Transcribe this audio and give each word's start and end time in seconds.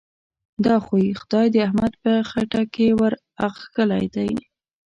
دا 0.65 0.75
خوی؛ 0.85 1.07
خدای 1.21 1.47
د 1.51 1.55
احمد 1.67 1.93
په 2.03 2.11
خټه 2.29 2.61
کې 2.73 2.87
ور 2.99 3.13
اخښلی 3.47 4.05
دی. 4.15 4.31